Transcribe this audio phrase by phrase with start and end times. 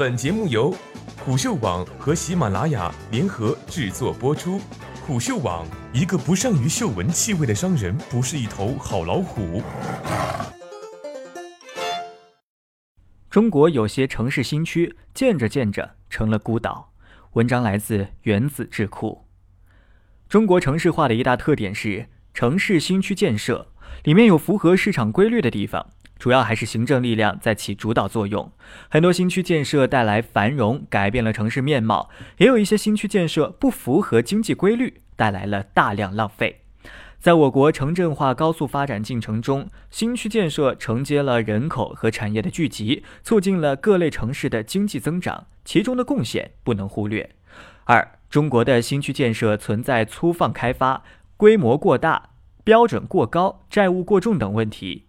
[0.00, 0.74] 本节目由
[1.18, 4.58] 虎嗅网和喜马拉雅联合制作播出。
[5.06, 9.62] 虎嗅网：一个不善于嗅闻气味的商人，不是一头好老虎。
[13.28, 16.94] 中国有些城市新区建着建着成了孤岛。
[17.32, 19.26] 文章来自原子智库。
[20.30, 23.70] 中国城市化的一大特点是城市新区建设
[24.04, 25.90] 里面有符合市场规律的地方，
[26.20, 28.52] 主要还是行政力量在起主导作用。
[28.88, 36.60] 很多新区建设带来繁荣，改变了城市面貌；也有一些新区建设不符合经济规律，带来了大量浪费。
[37.18, 47.30] 在我国城镇化高速发展进程中，新区建设承接了人口和产业的聚集，促进了各类城市的经济增长，其中的贡献不能忽略。
[47.84, 51.02] 二、中国的新区建设存在粗放开发、
[51.36, 52.30] 规模过大、
[52.62, 55.06] 标准过高、债务过重等问题。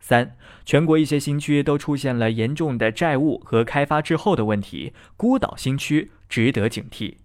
[0.00, 7.16] 三、全国一些新区都出现了严重的债务和开发滞后的问题，孤岛新区值得警惕。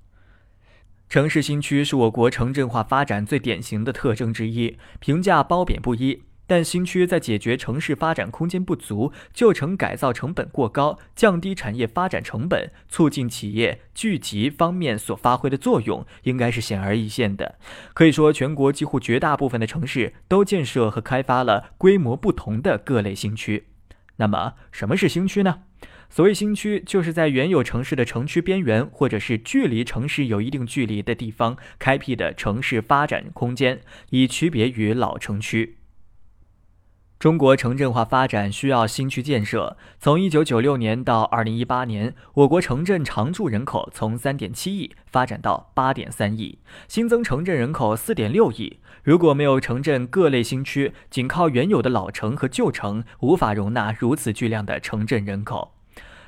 [1.07, 6.23] 城市新区是我国城镇化发展最典型的特征之一，评价褒贬不一。
[6.47, 17.55] 但新区在解决城市发展空间不足、旧城改造成本过高、降低产业发展成本、促进企业聚集方面所发挥的作用，应该是显而易见的。
[17.93, 23.67] 可以说，全国几乎绝大部分的城市都建设和开发了规模不同的各类新区。
[24.17, 25.63] 那么，什么是新区呢？
[26.09, 35.77] 所谓新区，就是在原有城市的城区边缘，或者是距离城市有一定距离的地方开辟的城市发展空间，以区别于老城区。
[37.17, 39.77] 中国城镇化发展需要新区建设。
[39.99, 48.79] 从一九九六年到二零一八年，我国城镇常住人口从三点七亿发展到八点三亿，新增城镇人口四点六亿。
[49.01, 55.74] 如果没有城镇各类新区，仅靠原有的老城和旧城，无法容纳如此巨量的城镇人口。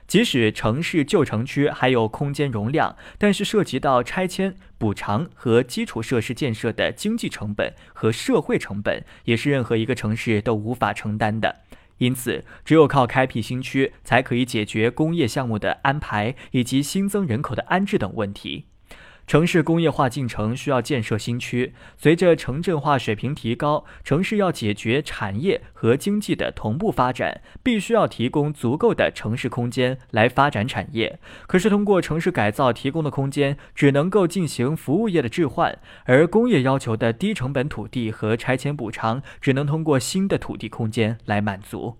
[0.08, 11.58] 即使城市旧城区还有空间容量，但是涉及到拆迁补偿和基础设施建设的经济成本和社会成本，也是任何一个城市都无法承担的。
[11.98, 18.68] 因此，只有靠开辟新区，才可以解决工业项目的安排以及新增人口的安置等问题。
[19.28, 21.74] 城市工业化进程需要建设新区。
[21.98, 31.20] 随着城镇化水平提高，城市要解决产业和经济的同步发展，必须要提供足够的城市空间来发展产业。
[31.46, 41.98] 可是，通过城市改造提供的空间只能够进行服务业的置换，而工业要求的低成本土地和拆迁补偿只能通过新的土地空间来满足。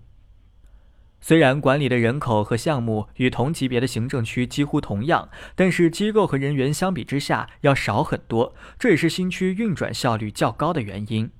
[1.20, 11.30] 虽然管理的人口和项目与同级别的行政区几乎同样，但是机构和人员相比之下要少很多，这也是新区运转效率较高的原因。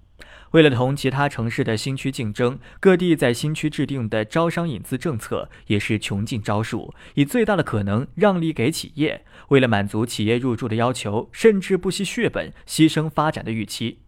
[0.52, 9.24] 为了同其他城市的新区竞争，各地在新区制定的招商引资政策也是穷尽招数，以最大的可能让利给企业。
[9.48, 13.98] 为了满足企业入驻的要求，甚至不惜血本，牺牲发展的预期。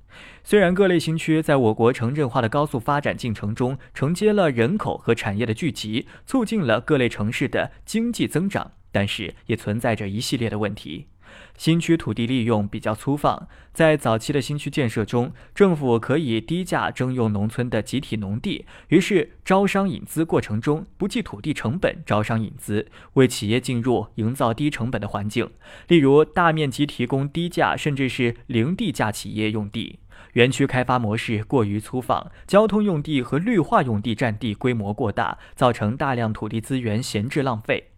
[0.43, 11.10] 虽然各类新区在我国城镇化的高速发展进程中承接了人口和产业的聚集，促进了各类城市的经济增长，但是也存在着一系列的问题。
[11.57, 25.51] 新区土地利用比较粗放，在早期的新区建设中，政府可以低价征用农村的集体农地，于是招商引资过程中不计土地成本招商引资，为企业进入营造低成本的环境，
[25.89, 29.99] 例如大面积提供低价甚至是零地价企业用地。
[30.35, 37.89] 园区开发模式过于粗放，交通用地和绿化用地占地规模过大，造成大量土地资源闲置浪费。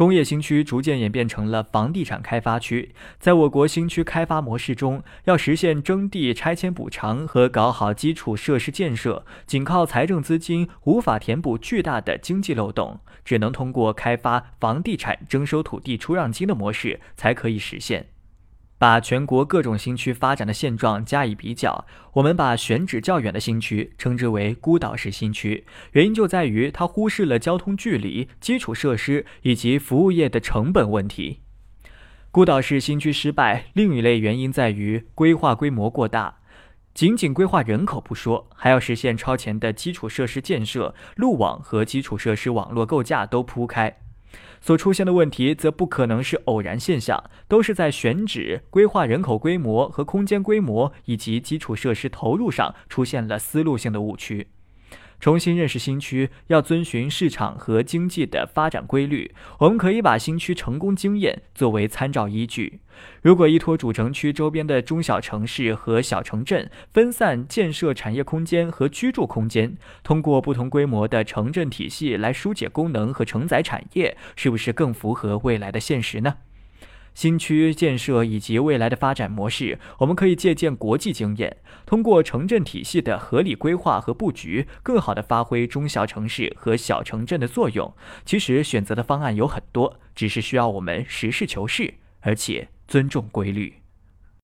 [0.00, 2.94] 工业新区逐渐演变成了房地产开发区。
[3.18, 18.06] 在我国新区开发模式中，要实现征地拆迁补偿和搞好基础设施建设，仅靠财政资金无法填补巨大的经济漏洞，只能通过开发房地产征收土地出让金的模式才可以实现。
[18.80, 31.40] 把全国各种新区发展的现状加以比较，我们把选址较远的新区称之为孤岛式新区，原因就在于它忽视了交通距离、基础设施以及服务业的成本问题。
[32.30, 36.38] 孤岛式新区失败，另一类原因在于规划规模过大，
[36.94, 43.98] 仅仅规划人口不说，还要实现超前的基础设施建设，路网和基础设施网络构架都铺开。
[44.60, 54.48] 所出现的问题则不可能是偶然现象，都是在选址、规划人口规模和空间规模以及基础设施投入上出现了思路性的误区。
[55.20, 59.32] 重新认识新区，要遵循市场和经济的发展规律。
[59.58, 62.80] 我们可以把新区成功经验作为参照依据。
[63.22, 76.36] 如果依托主城区周边的中小城市和小城镇，分散建设产业空间和居住空间，通过不同规模的城镇体系来疏解功能和承载产业，是不是更符合未来的现实呢？
[77.14, 87.92] 新区建设以及未来的发展模式，我们可以借鉴国际经验，通过城镇体系的合理规划和布局，更好地发挥中小城市和小城镇的作用。
[88.24, 93.79] 其实选择的方案有很多，只是需要我们实事求是，而且尊重规律。